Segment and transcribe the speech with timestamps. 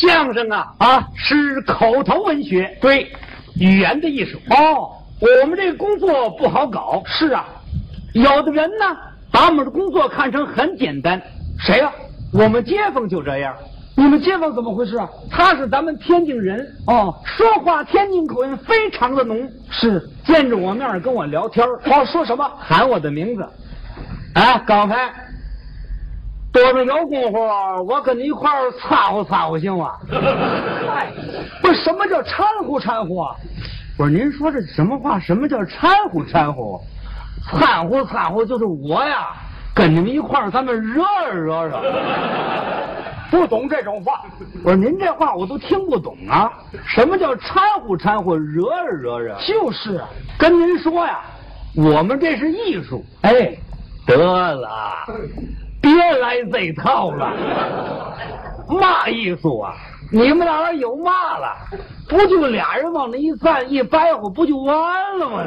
[0.00, 1.08] 相声啊啊？
[1.16, 3.10] 是口头文学，对，
[3.58, 4.38] 语言的艺术。
[4.50, 4.90] 哦，
[5.20, 7.44] 我们这个工作不好搞，是啊，
[8.14, 8.96] 有的人呢
[9.32, 11.20] 把我们的工作看成很简单。
[11.58, 11.92] 谁呀、
[12.32, 13.52] 我们街坊就这样，
[13.96, 15.08] 你们街坊怎么回事啊？
[15.30, 21.72] 他是咱们天津人，哦，说话天津口音非常的浓，是，见着我面跟我聊天儿。
[21.90, 22.48] 哦，说什么？
[22.56, 23.44] 喊我的名字。
[24.34, 25.10] 哎，刚才
[26.60, 27.38] 多着有功夫，
[27.86, 29.92] 我跟你一块儿掺和掺和行吗？
[30.10, 31.12] 哎，
[31.62, 33.36] 不是什么叫掺和掺和啊？
[33.96, 35.18] 不是，您说这什么话？
[35.20, 36.80] 什么叫掺和掺和？
[37.50, 39.28] 掺和掺和就是我呀，
[39.74, 41.80] 跟你们一块儿，咱们惹惹惹。
[43.30, 44.22] 不懂这种话。
[44.64, 46.50] 我说您这话我都听不懂啊！
[46.86, 49.36] 什么叫掺和掺和，惹惹惹？
[49.46, 51.20] 就是啊，跟您说呀，
[51.76, 53.04] 我们这是艺术。
[53.22, 53.54] 哎，
[54.06, 55.06] 得了，
[55.80, 57.32] 别来这套了。
[58.68, 59.74] 嘛艺术啊？
[60.10, 61.56] 你们那儿有嘛了？
[62.08, 65.42] 不就俩人往那一站一掰活，不就完了吗？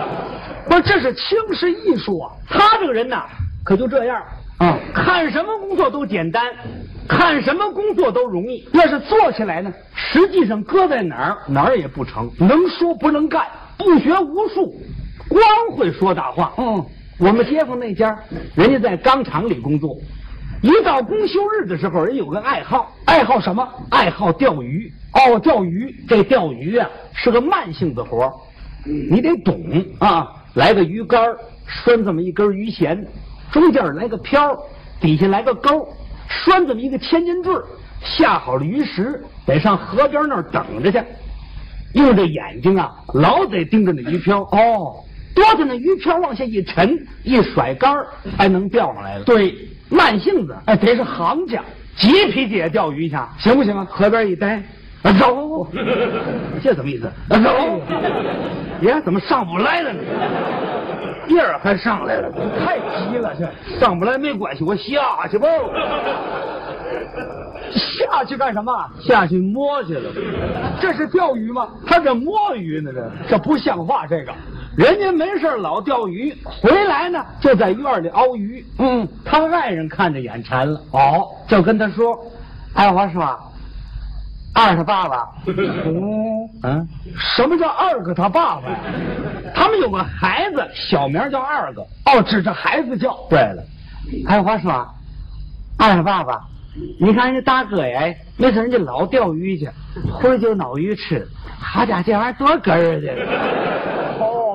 [0.68, 2.30] 不是，这是轻视艺术啊。
[2.48, 3.24] 他这个人呐，
[3.64, 4.22] 可就这样
[4.58, 6.42] 啊看什么工作都简单，
[7.08, 8.66] 看什么工作都容易。
[8.72, 13.46] 要是做起来呢，实际上搁在哪儿哪儿也不成，能说不能干。
[13.76, 14.74] 不学无术，
[15.28, 15.42] 光
[15.76, 16.52] 会说大话。
[16.56, 16.84] 嗯，
[17.18, 18.18] 我们街坊那家，
[18.56, 19.96] 人家在钢厂里工作，
[20.62, 23.66] 一到公休日的时候，人有个爱好，爱好什么？
[23.90, 24.92] 爱好钓鱼。
[25.12, 25.94] 哦，钓鱼。
[26.08, 28.32] 这钓鱼啊是个慢性子活儿
[28.84, 29.62] 你得懂
[30.00, 30.28] 啊。
[30.54, 31.20] 来个鱼竿
[31.66, 33.06] 拴这么一根鱼弦，
[33.52, 34.56] 中间来个漂，
[35.00, 35.88] 底下来个钩，
[36.28, 37.52] 拴这么一个千斤坠
[38.02, 41.00] 下好了鱼食，得上河边那儿等着去，
[41.94, 44.42] 用这眼睛啊，老得盯着那鱼漂。
[44.42, 44.96] 哦，
[45.34, 49.24] 多的那鱼漂往下一沉，一甩竿儿才能钓上来了。
[49.24, 49.54] 对，
[49.88, 51.62] 慢性子，哎，得是行家，
[51.96, 53.84] 急脾气也钓鱼去，行不行啊？
[53.90, 54.62] 河边一待，
[55.02, 55.66] 啊走，
[56.62, 57.06] 这什么意思？
[57.28, 57.80] 啊走，
[58.86, 60.00] 呀，怎么上不来了呢？
[61.28, 62.30] 叶儿还上来了，
[62.60, 65.48] 太急了，这上不来没关系，我下去吧，
[67.72, 68.72] 下去干什么？
[69.00, 70.10] 下去摸去了。
[70.80, 71.68] 这是钓鱼吗？
[71.86, 74.32] 他这摸鱼呢，这这不像话，这个。
[74.76, 78.64] 人家没事儿老钓鱼，回来呢就在院里熬鱼。
[78.78, 82.18] 嗯，他外人看着眼馋了，哦，就跟他说
[82.74, 83.22] ：“哎，我说，
[84.52, 85.16] 二他爸爸，
[85.86, 86.88] 哦，嗯，
[87.36, 88.78] 什么叫二哥他爸爸呀？
[89.54, 91.82] 他们有个孩子，小名叫二哥。
[92.06, 93.16] 哦，指着孩子叫。
[93.30, 93.62] 对了，
[94.26, 94.72] 哎，我说，
[95.78, 96.42] 二他爸爸，
[97.00, 99.68] 你看人家大哥呀，没事人家老钓鱼去，
[100.12, 101.24] 回来就捞鱼吃。
[101.60, 104.03] 好家伙，这玩意儿多哏儿啊！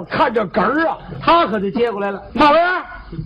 [0.06, 2.22] 看着哏儿啊，他可就接过来了。
[2.34, 2.62] 马文，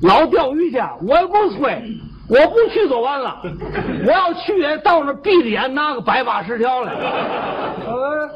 [0.01, 1.97] 老钓鱼去，我也不催，
[2.29, 3.41] 我不去就完了。
[4.05, 6.93] 我要去，也到那儿闭着眼拿个百八十条来。
[7.85, 8.29] 呃，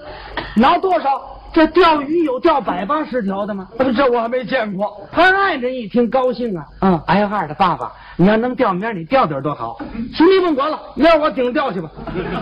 [0.55, 1.33] 拿多少？
[1.53, 3.67] 这钓鱼有钓百八十条的吗？
[3.95, 5.07] 这我还没见过。
[5.11, 9.79] 他爱人一听高兴啊，嗯哎呀，二的爸爸，你要能钓，明儿你钓点多好。
[10.13, 11.89] 行，你甭管了，明儿我顶钓去吧。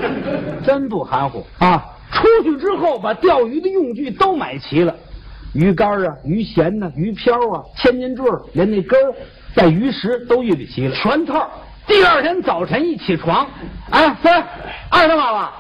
[0.66, 1.86] 真不含糊啊！
[2.12, 4.94] 出去之后，把钓鱼的用具都买齐了，
[5.56, 9.14] 鱼竿啊、鱼弦呐、鱼漂啊、千斤坠儿，连那根儿
[9.56, 11.50] 带鱼食都预备齐了，全套。
[11.88, 13.48] 第二天早晨一起床，
[13.90, 14.44] 哎，三
[14.90, 15.54] 二的爸爸，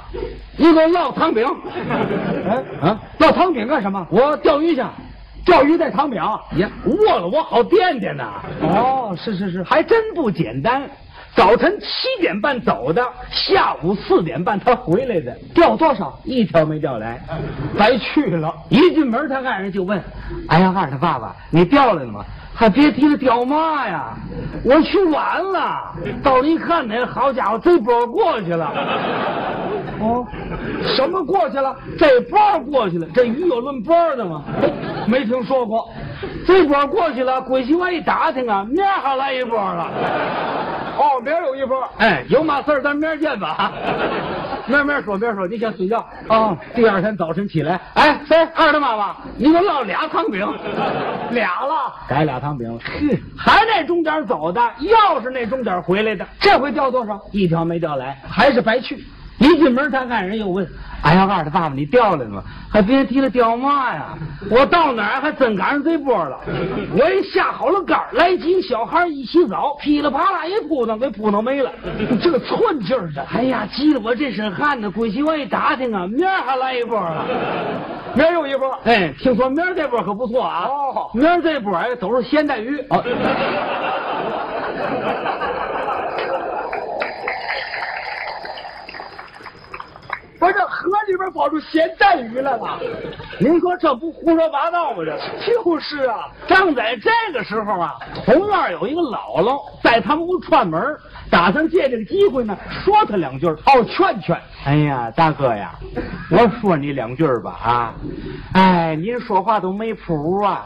[0.57, 1.47] 你给我烙汤饼。
[2.49, 4.05] 哎啊，烙汤饼干什么？
[4.11, 4.83] 我钓鱼去。
[5.45, 6.19] 钓鱼带汤饼。
[6.57, 8.41] 呀，饿了我好垫垫呐。
[8.63, 10.81] 哦，是是是，还真不简单。
[11.35, 16.17] 早晨七点半走的，下午四点半他回来的，钓多少？
[16.23, 17.19] 一条没钓来，
[17.77, 18.53] 白去了。
[18.69, 20.01] 一进门，他爱人就问
[20.47, 22.23] ：“哎呀，二他爸爸，你钓来了吗？”
[22.57, 24.13] 还别提了，钓嘛呀！
[24.63, 28.71] 我去晚了，到了一看呢，好家伙，这波过去了。
[29.99, 30.25] 哦，
[30.95, 31.75] 什么过去了？
[31.99, 32.39] 这波
[32.71, 34.41] 过去了，这鱼有论波的吗？
[35.05, 35.89] 没听说过。
[36.47, 39.91] 这波过去了，鬼西我一打听啊，明儿还来一波了。
[40.97, 41.83] 哦，明儿有一波。
[41.97, 43.71] 哎，有嘛事儿咱明儿见吧。
[44.67, 46.57] 明儿明儿说，明儿说，你先睡觉啊。
[46.73, 50.47] 第二天早晨起来，哎，谁二大妈妈，你给我烙俩汤饼，
[51.31, 52.79] 俩了，改俩汤饼了。
[52.79, 57.21] 哼，还那中间走的，又是那中间回来的，这回掉多少？
[57.31, 59.03] 一条没钓来，还是白去。
[59.37, 60.65] 一进门，他看人又问
[61.03, 62.43] ：“哎呀，二的爸爸，你掉来了吗？
[62.71, 64.17] 还别提了，掉嘛呀？
[64.49, 66.39] 我到哪儿还真赶上这波了。
[66.97, 71.69] 我一下好了杆来几个小孩一洗澡，噼里啪啦一扑腾，给扑腾没了。
[72.21, 74.89] 这个寸劲儿的，哎呀，急得我这身汗呢。
[74.89, 77.25] 归西我一打听啊，明儿还来一波了，
[78.15, 78.71] 明儿又一波。
[78.85, 80.65] 哎，听说明儿这波可不错啊。
[80.65, 82.77] 哦，明儿这波哎都是咸带鱼。
[82.89, 83.03] 哦
[91.35, 92.79] 跑出咸带鱼来了。
[93.39, 95.03] 您说这不胡说八道吗？
[95.45, 96.29] 这就是啊。
[96.47, 97.95] 正在这个时候啊，
[98.25, 100.81] 同院有一个姥姥在他们屋串门，
[101.29, 104.35] 打算借这个机会呢说他两句哦，劝劝。
[104.65, 105.75] 哎呀，大哥呀，
[106.31, 107.93] 我说你两句吧啊！
[108.53, 110.65] 哎，您说话都没谱啊！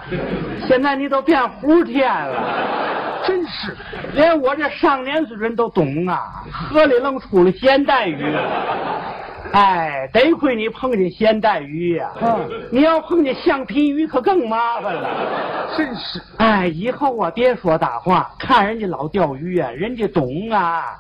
[0.68, 3.75] 现在你都变胡天了，真是，
[4.13, 6.44] 连我这上年纪人都懂啊！
[6.51, 8.24] 河里愣出了咸带鱼。
[9.51, 12.12] 哎，得亏你碰见咸带鱼呀！
[12.22, 15.69] 嗯，你要碰见橡皮鱼，可更麻烦了。
[15.75, 20.98] 真是，哎，以后啊，别说大话，看人家老钓鱼啊，人家懂啊，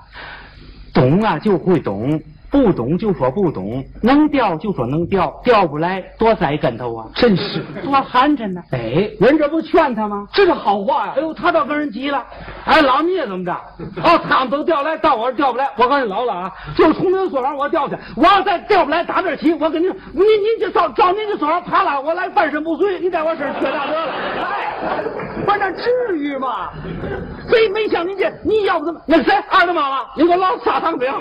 [0.93, 2.19] 懂啊就会懂。
[2.51, 7.07] 不懂就说不懂，能掉就说能掉，掉不来多栽跟头啊！
[7.13, 8.61] 真是多寒碜呢！
[8.71, 10.27] 哎，人这不劝他吗？
[10.33, 11.13] 这是好话呀！
[11.15, 12.25] 哎呦，他倒跟人急了。
[12.65, 13.51] 哎，老聂怎么着？
[14.03, 15.69] 哦，他们都掉来，到我这掉不来。
[15.77, 24.11] 我告诉你，老了啊，就从您所上我掉去，我要再掉不来，打这起，我跟您，您您就照照您的所上爬了，我来半身不遂，你在我身上缺大德了。
[24.41, 25.03] 哎，
[25.45, 26.69] 不是那至于吗？
[27.47, 28.31] 谁没像您这？
[28.43, 28.99] 你要不怎么？
[29.05, 29.33] 那谁？
[29.49, 31.11] 二大妈妈，你给我捞砂糖饼。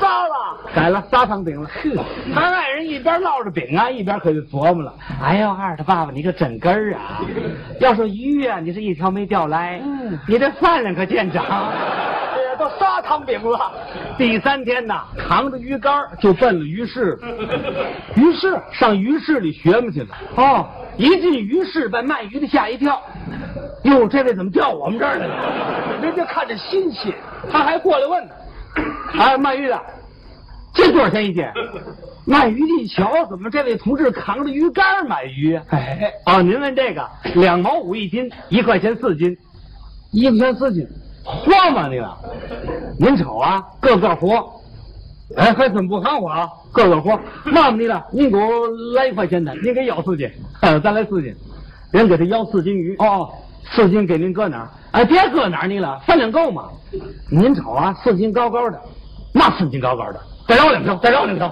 [0.00, 1.68] 撒了，改了砂糖饼了。
[2.34, 4.92] 他爱人一边烙着饼啊，一边可就琢磨了。
[5.22, 7.20] 哎呦，二他爸爸，你可真根儿啊！
[7.80, 11.44] 要说鱼啊，你是一条没钓来，嗯，你这饭量可见长。
[11.44, 13.72] 哎呀，都砂糖饼了。
[14.16, 17.18] 第三天呐，扛着鱼竿就奔了鱼市。
[18.16, 20.08] 鱼市上鱼市里学嘛去了。
[20.36, 23.00] 哦，一进鱼市，把卖鱼的吓一跳。
[23.84, 25.34] 哟，这位怎么调我们这儿来了？
[26.02, 27.14] 人家看着新鲜，
[27.50, 28.34] 他还过来问呢。
[29.12, 29.80] 哎，卖鱼的，
[30.74, 31.44] 这多少钱一斤？
[32.26, 35.58] 卖鱼的一瞧，怎么这位同志扛着鱼竿买鱼？
[35.68, 39.36] 哎，哦，您问这个，两毛五一斤，一块钱四斤，
[40.12, 40.86] 一块钱四斤，
[41.24, 42.16] 慌吗你了？
[42.98, 44.60] 您瞅啊，个个活，
[45.36, 47.18] 哎，还真不含糊啊，个个活。
[47.46, 51.34] 骂你了，您给我来一块钱的，您给要四斤，呃，再来四斤，
[51.92, 52.94] 人给他要四斤鱼。
[52.98, 53.30] 哦，
[53.70, 54.68] 四斤给您搁哪儿？
[54.90, 56.68] 哎，别搁哪儿你了，饭量够吗？
[57.30, 58.80] 您瞅啊，四斤高高的，
[59.38, 61.50] 嘛四斤高高的，再绕两条，再绕两条。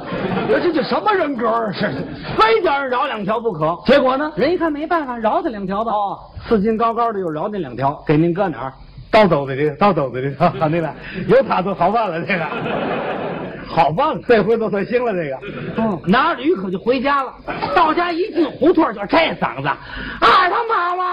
[0.49, 1.73] 我这这什么人格啊？
[1.73, 1.89] 是，
[2.37, 3.79] 非叫人饶两条不可。
[3.87, 4.31] 结果呢？
[4.37, 5.93] 人一看没办法，饶他两条吧。
[5.93, 6.19] 哦，
[6.49, 8.73] 四斤高高的又饶那两条，给您搁哪儿？
[9.11, 10.35] 倒斗子里，倒斗子里。
[10.37, 10.93] 好，那个
[11.29, 12.45] 有他就好办了，这个
[13.69, 15.13] 好办了，这回都算行了。
[15.13, 15.39] 这个，
[15.77, 17.33] 嗯，拿着鱼可就回家了。
[17.75, 19.69] 到家一进胡同就这嗓子，
[20.21, 21.05] 二他妈妈，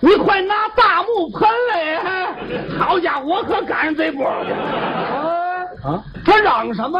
[0.00, 2.34] 你快拿大木盆来！
[2.78, 5.43] 好家伙，我可赶上这波了。
[5.84, 6.98] 哎，啊，他嚷什么？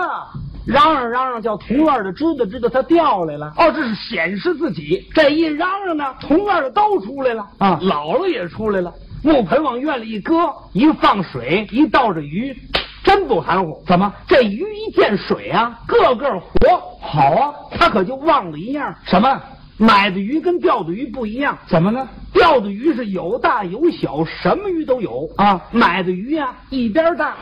[0.66, 3.52] 嚷嚷嚷嚷，叫同院的知道知道他掉来了。
[3.56, 5.06] 哦，这是显示自己。
[5.14, 8.92] 这一嚷嚷呢，同院的都出来了啊姥姥也出来了。
[9.22, 12.54] 木盆往院里一搁，一放水，一倒着鱼，
[13.02, 13.82] 真不含糊。
[13.86, 14.12] 怎么？
[14.26, 16.78] 这鱼一见水啊，个个活。
[17.00, 19.40] 好啊，他可就忘了一样，什么？
[19.76, 21.58] 买的鱼跟钓的鱼不一样。
[21.66, 22.08] 怎么呢？
[22.32, 27.34] 钓的鱼是有大有小，什么鱼都有啊买的鱼呀、一边大。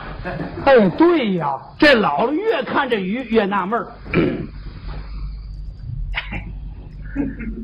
[0.65, 3.87] 哎，对呀，这姥姥越看这鱼越纳闷儿。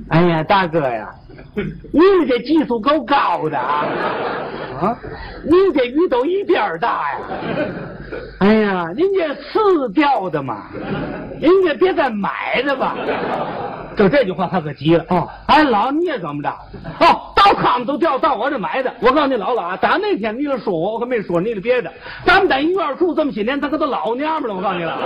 [0.09, 1.09] 哎呀，大哥呀，
[1.91, 3.87] 您这技术够高的啊！
[4.79, 4.97] 啊，
[5.43, 7.19] 您这鱼都一边大呀！
[8.39, 10.67] 哎呀，您这次钓的嘛？
[11.39, 12.95] 您这别再买的吧？
[13.99, 15.03] 就这句话，他可急了。
[15.09, 16.49] 哦，哎，老你也怎么着？
[17.01, 18.89] 哦，到他们都掉，到我这买的。
[19.01, 21.91] 我告诉你，姥姥啊，打那天你就说我，我可没说你的别的。
[22.23, 24.55] 咱们在一院住这么些年，咱可都老娘们了。
[24.55, 24.97] 我告诉你了，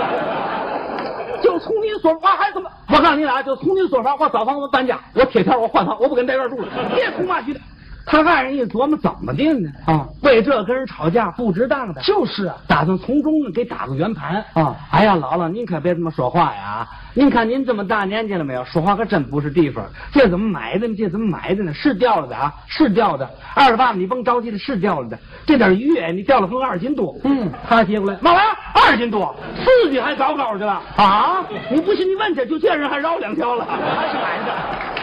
[1.42, 2.70] 就从你说话还怎么？
[2.88, 6.68] 我告诉你了啊，就从你说法，我找房子搬家，我贴条，我换房，我不跟在这儿住了。
[6.94, 7.58] 别出骂去的。
[8.06, 9.70] 他爱人一琢磨，怎么定呢？
[9.86, 14.76] 啊，为这跟人吵架不值当的，就是啊，打算从中呢给打个圆盘啊！
[14.90, 16.86] 哎呀，姥姥，您可别这么说话呀！
[17.16, 18.64] 您看您这么大年纪了没有？
[18.64, 19.84] 说话可真不是地方。
[20.12, 20.94] 这怎么买的呢？
[20.96, 21.72] 这怎么买的呢？
[21.72, 23.28] 是掉了的啊，是掉的。
[23.54, 25.18] 二十八，你甭着急的，是掉了的。
[25.46, 27.16] 这点鱼哎，你掉了横二斤多。
[27.24, 28.40] 嗯，他接过来，妈妈，
[28.74, 31.44] 二斤多，四斤还高高的了啊！
[31.70, 34.93] 你不信你问去，就这人还绕两条了，还是买的。